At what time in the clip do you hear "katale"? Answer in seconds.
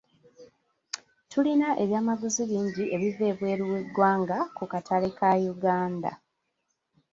4.71-5.09